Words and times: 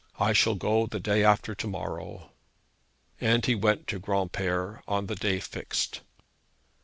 I 0.19 0.33
shall 0.33 0.55
go 0.55 0.87
the 0.87 0.99
day 0.99 1.23
after 1.23 1.53
to 1.53 1.67
morrow.' 1.67 2.31
And 3.19 3.45
he 3.45 3.53
went 3.53 3.85
to 3.89 3.99
Granpere 3.99 4.81
on 4.87 5.05
the 5.05 5.13
day 5.15 5.35
he 5.35 5.39
fixed. 5.39 6.01